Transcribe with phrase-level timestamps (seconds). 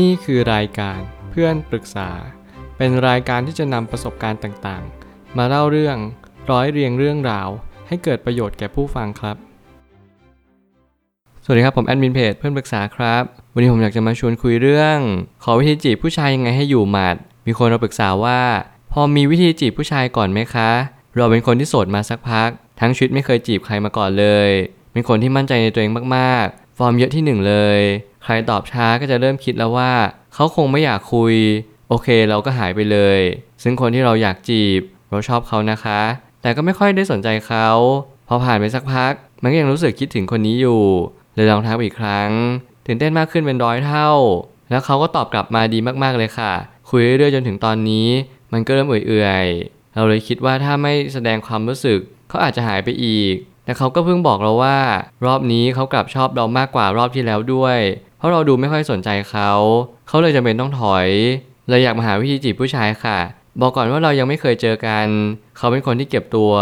[0.00, 0.98] นี่คือรายการ
[1.30, 2.10] เพื่อนปรึกษา
[2.76, 5.96] เป็นรายการที่จะนำประสบการณ์ต่างๆ มาเล่าเรื่อง
[6.50, 7.48] ร้อยเรียงเรื่องราว
[7.88, 9.36] ให้เกิดประโยชน์แก่ผู้ฟังครับ
[11.44, 13.22] สวัสดีครับ ผมแอดมินเพจเพื่อนปรึกษาครับ
[13.54, 14.98] วันนี้ผมอยากจะมาชวนคุยเรื่อง
[15.44, 17.16] ขอวิธีจีบผู้ชายยังไงให้อยู่หมัด
[17.46, 18.40] มีคนมาปรึกษาว่า
[18.92, 20.70] พอมีวิธีจีบผู้ชายก่อนไหมคะ
[21.16, 22.48] เราเป็นคนที่โสดมาสักพัก
[22.80, 24.50] ทั้งชีวิตไม่เคยจีบใครมาก่อนเลย
[24.92, 27.80] เป็นคนที่มั่นใจในตัวเองมากๆ ฟอร์มเยอะที่หนึ่งเลย
[28.22, 29.92] ใครตอบช้าก็จะเริ่มคิดแล้วว่า
[30.34, 31.34] เขาคงไม่อยากคุย
[31.88, 33.20] โอเคเราก็หายไปเลย
[33.62, 36.00] ซึ่งคนที่เราอยากจีบ เราชอบเขานะคะ
[36.42, 37.68] แต่ก็ไม่ค่อยได้สนใจเขา
[38.28, 40.82] พอผ่านไปสักพัก มันก็ยังรู้สึกคิดถึงคนนี้อยู่
[41.34, 42.30] เลยลองทักอีกครั้ง
[42.86, 44.10] ตื่นเต้นมากขึ้นเป็นร้อยเท่า
[44.70, 46.52] แล้วเขาก็ตอบกลับมาดีมากๆเลยค่ะ
[46.90, 48.08] คุยเรื่อยๆจนถึงตอนนี้
[48.52, 54.78] มันก็เริ่มเอื่อยๆ เราเลยคิดว่าถ้าไม่แสดงความรู้สึก เขาอาจจะหายไปอีก แต่เขาก็เพิ่งบอกเราว่า
[55.26, 57.78] รอบนี้เขากลับชอบเรามากกว่ารอบที่แล้วด้วย
[58.22, 59.52] เพราะเราดูไม่ค่อยสนใจเขา
[60.08, 61.08] เขาเลยจำเป็นต้องถอย
[61.68, 63.18] เลยอยากมาหาวิธีจีบผู้ชายค่ะ
[63.60, 65.06] บอกก่อนว่าเรายังไม่เคยเจอกัน
[65.56, 66.52] เขาเป็นคนที่เก็บตัว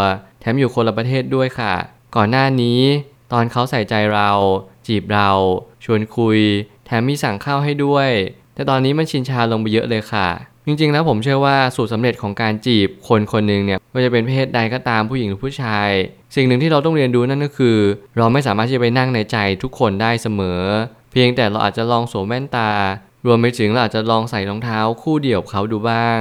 [0.40, 1.74] แถมอยู่คนละประเทศด้วยค่ะ
[2.16, 2.80] ก่อนหน้านี้
[3.32, 4.30] ตอนเขาใส่ใจเรา
[4.86, 5.30] จีบเรา
[5.84, 6.38] ชวนคุย
[6.86, 8.10] แถมมีสั่งข้าวให้ด้วย
[8.54, 10.28] แต่ตอนนี้มันชินชาลงไปเยอะเลยค่ะ
[10.66, 15.88] จริงๆแล้วผมเชื่อว่าสูตรสำเร็จของการจีบคนคนหนึ่งเนี่ยไม่ว่าจะเป็นเพศใดก็ตามผู้หญิงหรือผู้ชาย
[16.36, 17.76] สิ่งหนึ่งที่เราต้องเรียนรู้นั่นก็คือ
[18.16, 20.60] เราไม่สามารถที่จะไปนั่งในใจทุกคนได้เสมอ
[21.11, 22.70] เพียงแต่เราอาจจะลองสวมแว่นตา
[23.27, 26.20] รวมไปถึงเราอาจจะลองใส่รองเท้าคู่เดี่ยวกับเขาดูบ้าง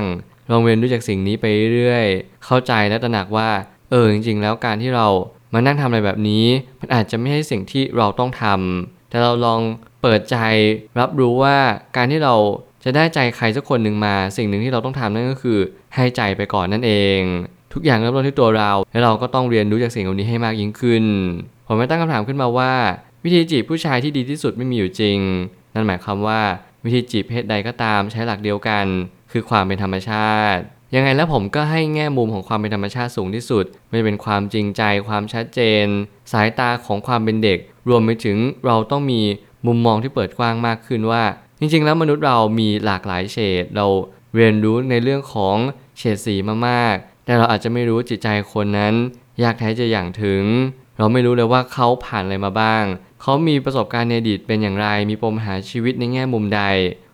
[0.52, 1.46] ลองเรียนรู้จากสิ่งนี้ไป
[1.76, 2.06] เรื่อย
[2.46, 3.50] เข้าใจและตระหนักว่า
[3.92, 5.08] เออจริง ๆ แล้วการที่เรา
[5.54, 6.46] มานั่งทำอะไรแบบนี้
[6.80, 9.62] มันอาจจะไม่ใช่สิ่งที่เราต้องทำแต่เราลอง
[10.02, 10.38] เปิดใจ
[11.00, 11.58] รับรู้ว่า
[11.98, 12.36] การที่เรา
[12.84, 15.60] จะได้ใจใครสักคนหนึ่งมา สิ่งหนึ่งที่เราต้องทำนั่นก็คือ
[15.96, 17.20] ให้ใจไปก่อนนั่นเอง
[17.74, 21.06] ทุกอย่างเริ่มต้นที่ตัวเรา และเราก็ต้องเรียนรู้จากสิ่งเหล่านี้ให้มากยิ่งขึ้น
[21.68, 22.74] ผมไม่ตั้งคำถามขึ้นมาว่า
[23.24, 25.20] วิธีจีบผู้ชายที่ดีที่สุดไม่มีอยู่จริง
[25.74, 26.42] นั่นหมายความว่า
[26.84, 28.86] วิธีจีบเพศใดก็ตามใช้หลักเดียวกัน
[29.32, 30.62] คือความเป็นธรรมชาติ
[30.96, 35.86] ยังไงแล้วผมก็ให้แง่มุมของความเป็นธรรมชาติสูงที่สุด ไม่เป็นความจริงใจความชัดเจน
[36.32, 39.22] สายตาของความเป็นเด็ก รวมไปถึงเราต้องมี
[39.68, 41.24] มุมมองที่เปิดกว้างมากขึ้นว่า
[41.60, 43.88] จริง ๆ แล้วมนุษย์เรามีหลากหลายเฉดเรา
[44.36, 45.56] เรียนรู้ในเรื่องของ
[45.98, 48.94] เฉดสีมามากๆ แต่เราอาจจะไม่รู้จิตใจคนนั้น
[49.44, 50.44] ยากแท้จะอย่างถึง
[50.98, 52.84] เราไม่รู้เลยว่าเขาผ่านอะไรมาบ้าง
[53.22, 56.62] เขามีประสบการณ์ในอดีตเป็นอย่างไร มีปมหาชีวิตในแง่มุมใด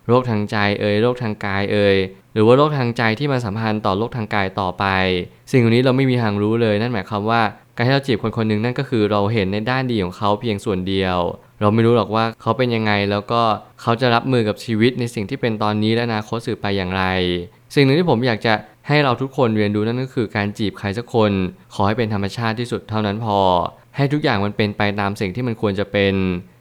[0.07, 1.97] โรคทางใจเอ่ย โรคทางกายเอ่ย
[2.33, 4.85] หรือว่าโรคทางใจที่มันสัมพันธ์ต่อโรคทางกายต่อไป
[5.51, 7.41] สิ่งเหล่านี้เราไม่มีทางรู้เลย นั่นหมายความว่า
[7.75, 11.17] การที่เราจีบคนคนหนึ่งนั่นก็คือเราเห็นในด้านดีของเขาเพียงส่วนเดียว
[11.61, 13.41] เราไม่รู้หรอกว่าเขาเป็นยังไงแล้วก็
[13.81, 17.03] เขาจะรับมือกับชีวิตในสิ่งที่เป็นตอนนี้และอนาคตสืบไปอย่างไร
[17.75, 18.53] สิ่งหนึ่งที่ผมอยากจะ
[18.87, 21.31] ให้เราทุกคนเรียนรู้นั่นก็คือการจีบใครสักคน
[21.73, 23.37] ขอให้เป็นธรรมชาติที่สุดเท่านั้นพอ
[23.95, 26.13] ให้ทุกอย่างมันเป็นไปตามสิ่งที่มันควรจะเป็น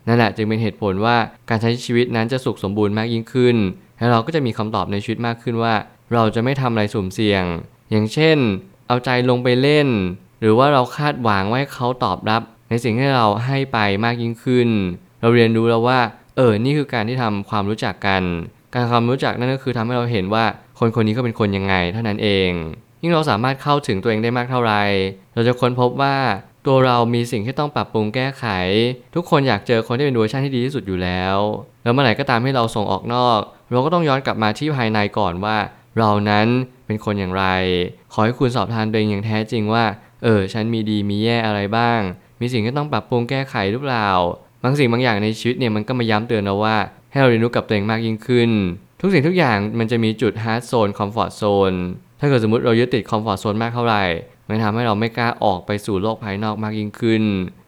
[0.09, 1.17] นั่นแหละจึงเป็นเหตุผลว่า
[1.49, 3.57] การใช้ชีวิตนั้นจะสุขสมบูรณ์มากยิ่งขึ้น
[3.99, 5.75] และเราก็จะมีคำตอบในชีวิตมากขึ้นว่า
[6.13, 7.45] เราจะไม่ทำอะไรสุ่มเสี่ยง
[7.91, 8.39] อย่างเช่น
[8.89, 9.89] เอาใจลงไปเล่น
[10.41, 14.69] หรือว่าเราคาดหวังว่าให้เขาตอบรับ ในสิ่งที่เราให้ไปมากยิ่งขึ้น
[15.21, 16.01] เราเรียนรู้แล้วว่า
[16.37, 18.23] เออ นี่คือการที่ทำความรู้จักกัน
[18.75, 20.45] การความรู้จักนั่นก็คือทำให้เราเห็นว่า
[20.79, 22.51] คนคนนี้ก็เป็นคนยังไงเท่านั้นเอง
[23.03, 24.83] ยิ่งเราสามารถเข้าถึงตัวเองได้มากเท่าไหร่
[25.35, 26.17] เราจะค้นพบว่า
[26.67, 28.45] ตัวเรามีสิ่งที่ต้องปรับปรุงแก้ไข
[29.15, 31.37] ทุกคนอยากเจอคนที่เป็นเวอร์ชันที่ดีที่สุดอยู่แล้ว
[31.83, 35.57] แล้วเมื่อไหร่ก็ตามที่เราส่งออกนอก เราก็ต้องย้อนกลับมาที่ภายในก่อนว่า
[35.99, 36.47] เรานั้น
[36.87, 37.47] เป็นคนอย่างไร
[38.13, 39.85] ขอให้คุณสอบทานตัวเองอย่างแท้จริงว่า
[40.25, 42.01] เออ ฉันมีดีมีแย่อะไรบ้าง
[42.41, 44.09] มีสิ่งที่ต้องปรับปรุงแก้ไขหรือเปล่า
[44.63, 46.77] บางสิ่งบางอย่างในชีวิตเนี่ยมันก็มาย้ำเตือนเราว่า
[47.11, 48.51] ให้เราเรียนรู้กับตัวเองมากยิ่งขึ้น
[49.01, 51.73] ทุกสิ่งทุกอย่างมันจะมีจุด hard zone comfort zone
[52.21, 54.03] ถ้าเกิดสมมติเรายึดติด comfort zone มากเท่าไหร่
[54.49, 57.23] มันทำให้เราไม่กล้าออกไปสู่โลกภายนอกมากยิ่งขึ้น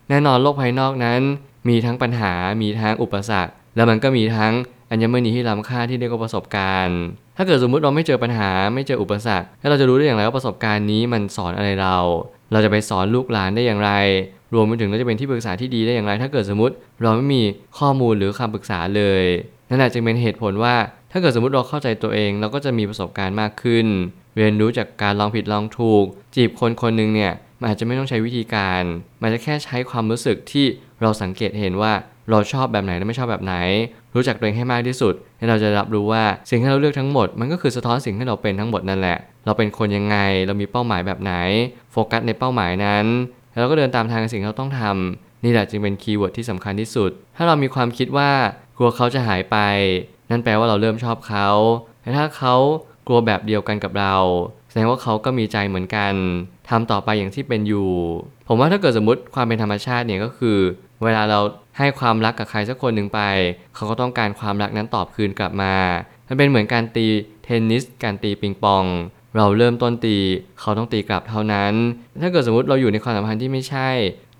[0.08, 1.20] แน่นอนโลกภายนอกนั้น
[1.68, 2.32] มีทั้งปัญหา
[2.62, 4.52] มีทั้งอุปสรรค แล้วมันก็มีทั้ง
[4.90, 7.00] อัญมณีที่ล้ำค่าที่เรียกว่าประสบการณ์
[7.36, 11.96] ถ้าเกิดสมมุติเราไม่เจอปัญหา ไม่เจออุปสรรค แล้วเราจะรู้ได้อย่างไรว่าประสบการณ์นี้มันสอนอะไรเรา
[12.52, 13.90] เราจะไปสอนลูกหลานได้อย่างไร
[14.54, 17.42] รวมไปถึงเราจะเป็นที่ปรึกษาที่ดีได้อย่างไร ถ้าเกิดสมมติเราไม่มี
[17.78, 19.24] ข้อมูลหรือคำปรึกษาเลย
[19.68, 20.74] นั่นแหละจึงเป็นเหตุผลว่า
[21.12, 23.86] ถ้าเกิดสมมติเราเข้าใจตัวเอง เราก็จะมีประสบการณ์มากขึ้น
[24.36, 26.04] เรียนรู้จากการลองผิดลองถูก
[26.34, 28.82] จีบคนคนหนึ่งเนี่ยมันอาจจะไม่ต้องใช้วิธีการ
[29.22, 30.66] มันจะแค่ใช้ความรู้สึกที่
[31.02, 31.92] เราสังเกตเห็นว่า
[32.30, 33.54] เราชอบแบบไหนและไม่ชอบแบบไหน
[34.14, 40.16] รู้จักตัวเองให้มากที่สุดและเราจะรับรู้ว่าสิ่งที่เราเลือกทั้งหมด มันก็คือสะท้อนสิ่งที่เราเป็นทั้งหมดนั่นแหละ เราเป็นคนยังไง
[40.46, 41.34] เรามีเป้าหมายแบบไหน
[41.92, 43.06] โฟกัสในเป้าหมายนั้น
[43.50, 48.30] แล้วเราก็เดินตามทางสิ่งที่เราต้องทำนี่แหละจึงเป็น keyword ที่สำคัญที่สุด ถ้าเรามีความคิดว่า
[48.78, 49.56] กลัวเขาจะหายไป
[50.30, 51.48] นั่นแปลว่าเราเริ่มชอบเขา
[52.02, 52.54] แต่ถ้าเขา
[53.06, 54.14] กลัวแบบเดียวกันกับเรา
[54.68, 56.14] แสดงว่าเขาก็มีใจเหมือนกัน
[56.68, 57.90] ทำต่อไปอย่างที่เป็นอยู่
[58.48, 60.58] ผมว่าถ้าเกิดสมมติความเป็นธรรมชาติเนี่ยก็คือ
[61.04, 61.40] เวลาเรา
[61.78, 63.20] ให้ความรักกับใครสักคนหนึ่งไป
[63.74, 65.74] เขาก็ต้องการความรักนั้นตอบคืนกลับมา
[66.28, 67.06] มันเป็นเหมือนการตี
[67.44, 68.84] เทนนิส การตีปิงปอง
[69.36, 70.16] เราเริ่มต้นตี
[70.60, 71.72] เขาต้องตีกลับเท่านั้น
[72.22, 73.88] ถ้าเกิดสมมติเราอยู่ในความสัมพันธ์ที่ไม่ใช่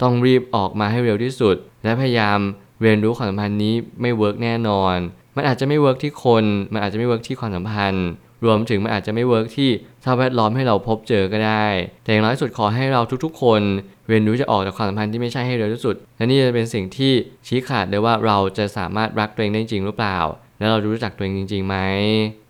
[0.03, 2.39] ต้องรีบออกมาให้เร็วที่สุด และพยายาม
[2.83, 4.97] เรียนรู้ความสัมพันธ์นี้ไม่ work แน่นอน
[5.37, 8.07] มันอาจจะไม่ work ที่คน มันอาจจะไม่ work ที่ความสัมพันธ์
[8.45, 9.71] รวมถึงมันอาจจะไม่ work ที่
[10.03, 11.67] สภาพแวดล้อมให้เราพบเจอก็ได้
[12.05, 13.63] แต่อย่างน้อยสุดขอให้เราทุกๆ คน
[14.09, 17.13] เรียนรู้จะออกจากความสัมพันธ์ที่ไม่ใช่ให้เร็วที่สุด และนี่จะเป็นสิ่งที่
[17.47, 20.19] ชี้ขาดเลยว่าเราจะสามารถรักตัวเองได้จริงหรือเปล่า
[20.59, 21.77] และเรารู้จักตัวเองจริงๆไหม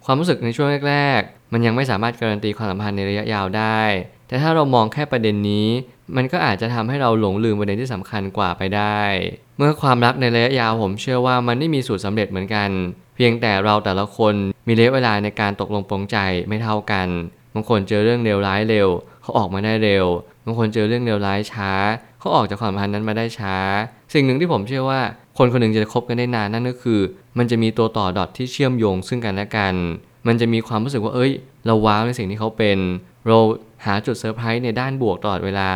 [0.04, 3.82] ความรู้สึกในช่วงแรก ๆ มันยังไม่สามารถการันตีความสัมพันธ์ในระยะยาวได้
[4.28, 5.68] แต่ถ้าเรามองแค่ประเด็นนี้
[6.16, 9.00] มันก็อาจจะทำให้เราหลงลืมประเด็นที่สำคัญกว่าไปได้
[9.56, 12.68] เมื่อความรักในระยะยาวผมเชื่อว่ามันไม่มีสูตรสำเร็จเหมือนกัน
[13.16, 14.34] เพียงแต่เราแต่ละคน
[14.66, 16.16] มีระยะเวลาในการตกลงปรงใจ
[16.48, 17.08] ไม่เท่ากัน
[17.54, 18.88] บางคนเจอเรื่องเลวร้ายเร็ว
[19.22, 20.06] เขาออกมาได้เร็ว
[20.46, 21.70] บางคนเจอเรื่องเลวร้ายช้า
[22.18, 23.56] เขาออกจากความสัมพันธ์นั้นมาได้ช้า
[24.14, 25.00] สิ่งหนึ่งที่ผมเชื่อว่า
[25.38, 27.00] คนคนหนึ่งจะคบกันได้นานนั่นก็คือ
[27.38, 29.74] มันจะมีตัวต่อดอทที่เชื่อมโยงซึ่งกันและกัน
[30.26, 31.32] มันจะมีความรู้สึกว่าเอ้ย
[31.66, 32.78] เราว้าวในสิ่งที่เขาเป็น
[33.26, 33.38] เรา
[33.84, 35.70] หาจุดเซอร์ไพรส์ในด้านบวกตลอดเวลา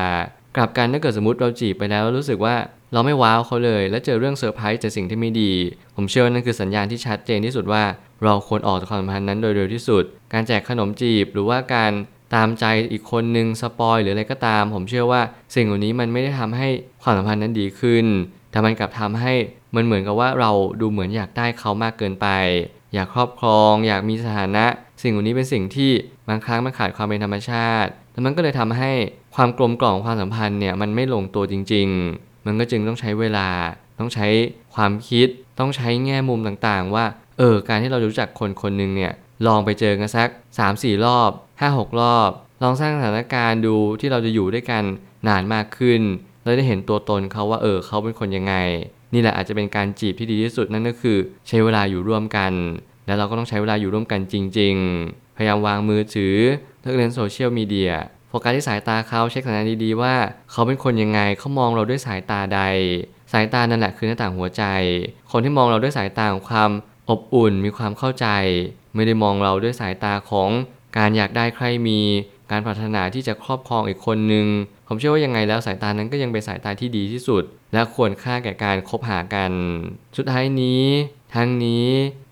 [0.56, 2.54] กลับกันถ้าเกิดสมมติเราจีบไปแล้วรู้สึกว่า
[2.92, 5.52] เราไม่ว้าวเขาเลย และเจอเรื่องเซอร์ไพรส์เจอสิ่งที่ไม่ดี
[5.96, 7.82] ผมเชื่อว่านั่นคือสัญญาณที่ชัดเจนที่สุดว่า
[8.25, 11.92] เราควรออกจากความสัมพันธ์นั้นโดยเร็วที่สุด การแจกขนมจีบหรือว่าการ
[12.34, 15.20] ตามใจอีกคนนึงสปอยหรืออะไรก็ตาม ผมเชื่อว่า
[15.54, 16.69] สิ่งเหล่านี้มันไม่ได้ทำให้
[17.02, 18.06] ความสัมพันธ์นั้นดีขึ้น
[18.50, 19.34] แต่มันกลับทำให้
[19.75, 20.50] มันเหมือนกับว่าเรา
[20.81, 22.26] ดูเหมือนอยากได้เขามากเกินไป
[22.94, 24.64] อยากครอบครอง อยากมีสถานะ
[25.02, 25.90] สิ่งเหล่านี้เป็นสิ่งที่
[26.28, 28.92] บางครั้งมันขาดความเป็นธรรมชาติแล้วมันก็เลยทำให้
[29.37, 31.88] ความกลมกล่อมของความสัมพันธ์เนี่ยมันไม่ลงตัวจริง
[32.19, 33.48] ๆ มันก็จึงต้องใช้เวลา
[33.98, 34.26] ต้องใช้
[34.75, 35.28] ความคิด
[35.58, 37.04] ต้องใช้แง่มุมต่างๆ ว่า
[37.38, 39.12] เออ การที่เรารู้จักคนคนหนึ่งเนี่ย
[39.46, 40.28] ลองไปเจอกันสัก
[40.66, 42.31] 3-4 รอบ 5-6 รอบ
[42.62, 44.84] ลองสร้างสถานการณ์ดูที่เราจะอยู่ด้วยกัน
[45.28, 46.00] นานมากขึ้น
[46.42, 48.54] เราได้เห็นตัวตนเขาว่า เออ เขาเป็นคนยังไง
[49.14, 52.52] นี่แหละอาจจะเป็นการจีบที่ดีที่สุดนั่นก็คือ ใช้เวลาอยู่ร่วมกัน
[53.06, 54.75] แล้วเราก็ต้องใช้เวลาอยู่ร่วมกันจริง
[55.06, 56.37] ๆ พยายามวางมือถือ
[56.81, 57.92] เลิกเล่นโซเชียลมีเดีย
[58.30, 60.14] โฟกัสที่สายตาเขาเช็คสัญญาณดีๆว่า
[60.50, 62.60] เขาเป็นคนยังไงเขามองเราด้วยสายตาใด
[63.32, 64.64] สายตานั่นแหละคือหน้าต่างหัวใจ
[65.30, 66.70] คนที่มองเราด้วยสายตาของความ
[67.10, 68.26] อบอุ่นมีความเข้าใจ
[68.94, 70.48] ไม่ได้มองเราด้วยสายตาของ
[70.96, 72.00] การอยากได้ใครมี
[72.50, 74.46] การปรารถนาที่จะครอบครองอีกคนหนึ่ง
[74.86, 77.42] ผมเชื่อว่ายังไงแล้วสายตานั้นก็ยังเป็นสายตาที่ดีที่สุด
[77.72, 79.52] และควรค่าแก่การคบหากัน
[80.16, 80.84] สุดท้ายนี้
[81.34, 81.86] ทั้งนี้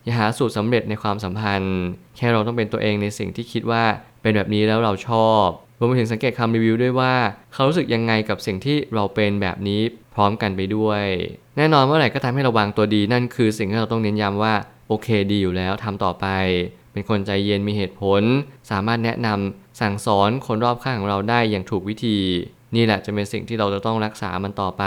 [0.05, 1.79] อย่าหาสูตรสำเร็จในความสัมพันธ์
[2.17, 3.85] แค่เราต้องเป็นตัวเองในสิ่งที่คิดว่า
[4.23, 5.47] เป็นแบบนี้แล้วเราชอบ
[5.79, 7.15] รวมไปถึงสังเกตคำรีวิวด้วยว่า
[7.53, 9.81] เขารู้สึกยังไงกับสิ่งที่เราเป็นแบบนี้
[10.15, 11.05] พร้อมกันไปด้วย
[11.57, 14.55] แน่นอนเมื่อไหร่ก็ทำให้เราวางตัวดีนั่นคือสิ่งที่เราต้องเน้นย้ำว่า
[14.89, 16.27] โอเคดีอยู่แล้วทำต่อไป
[16.93, 18.23] เป็นคนใจเย็นมีเหตุผล
[18.71, 22.19] สามารถแนะนำสั่งสอนคนรอบข้างของเราได้อย่างถูกวิธี
[22.75, 24.85] นี่แหละจะเป็นสิ่งที่เราจะต้องรักษามันต่อไป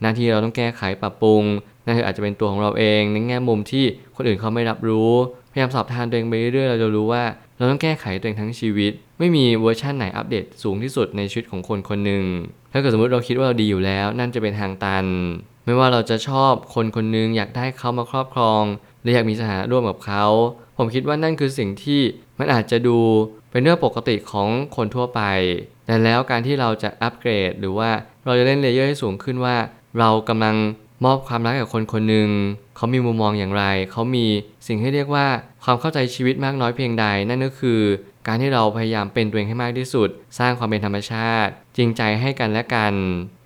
[0.00, 1.42] หน้าที่เราต้องแก้ไขปรับปรุง
[1.84, 3.84] นั่นคืออาจจะเป็นตัวของเราเองในแง่มุมที่
[4.16, 5.12] คนอื่นเขาไม่รับรู้
[5.52, 7.22] พยายามสอบทานตัวเองไปเรื่อยเราจะรู้ว่า
[7.56, 12.24] เราต้องแก้ไขตัวเองทั้งชีวิต ไม่มีเวอร์ชันไหนอัปเดตสูงที่สุดในชีวิตของคนคนหนึ่ง
[12.72, 15.06] ถ้าเกิดสมมติเราคิดว่าเราดีอยู่แล้ว นั่นจะเป็นทางตัน
[15.64, 18.62] ไม่ว่าเราจะชอบคนคนหนึ่งอยากได้เขามาครอบครอง
[19.00, 20.24] หรืออยากมีสถานะร่วมกับเขา
[20.78, 22.00] ผมคิดว่านั่นคือสิ่งที่
[22.38, 22.98] มันอาจจะดู
[23.50, 25.20] เป็นเรื่องปกติของคนทั่วไป
[25.86, 27.90] แต่แล้วการที่เราจะอัปเกรด หรือว่า
[28.24, 29.56] เราจะเล่นเลเยอร์ให้สูงขึ้นว่า
[29.98, 30.56] เรากำลัง
[31.04, 32.28] มอบความรักกับคนคนหนึ่ง
[32.76, 34.26] เขามีมุมมองอย่างไร เขามี
[34.66, 35.26] สิ่งที่เรียกว่า
[35.64, 37.80] ความเข้าใจชีวิตมากน้อยเพียงใด นั่นก็คือ
[38.26, 42.94] การที่เราพยายามเป็นตัวเองให้มากที่สุด สร้างความเป็นธรรมชาติ จริงใจให้กันและกัน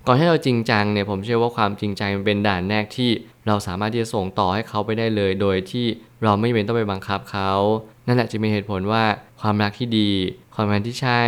[0.07, 3.09] ก่อนที่เราจริงจังเนี่ยผมเชื่อว่าความจริงใจมันเป็นด่านแรกที่
[3.47, 5.85] เราสามารถที่จะส่งต่อให้เขาไปได้เลย โดยที่
[6.23, 7.51] เราไม่เป็นต้องไปบังคับเขา
[8.07, 9.03] นั่นแหละจะมีเหตุผลว่า
[9.41, 10.09] ความรักที่ดี
[10.55, 11.23] ความรักที่ใช่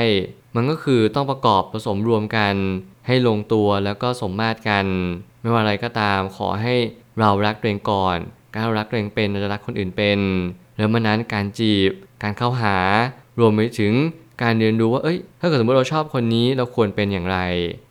[0.56, 2.53] มันก็คือต้องประกอบผสมรวมกัน
[3.08, 4.86] ให้ลงตัวแล้วก็สมมาตรกัน
[5.42, 6.76] ไม่ว่าอะไรก็ตามขอให้
[7.20, 8.18] เรารักตัวเองก่อน
[8.54, 10.20] การรักตัวเองเป็นเราจะรักคนอื่นเป็น
[10.78, 11.92] แล้วเมื่อนั้นการจีบ
[12.24, 12.78] การเข้าหา
[13.40, 13.94] รวมไปถึง
[14.42, 17.38] การเรียนรู้ว่าเอ้ย ถ้าเกิดสมมติเราชอบคนนี้เราควรเป็นอย่างไร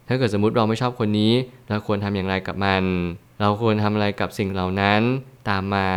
[0.08, 1.32] ถ้าเกิดสมมติเราไม่ชอบคนนี้
[1.68, 2.84] เราควรทำอย่างไรกับมัน
[3.40, 5.00] เราควรทำอะไรกับสิ่งเหล่านั้น
[5.48, 5.90] ตามมา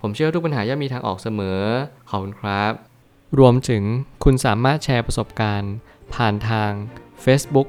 [0.00, 1.60] ผมเชื่อว่าทุกปัญหาย่อมมีทางออกเสมอ
[2.10, 2.72] ขอบคุณครับ
[3.38, 3.82] รวมถึง
[4.24, 5.72] คุณสามารถแชร์ประสบการณ์
[6.14, 6.70] ผ่านทาง
[7.24, 7.68] Facebook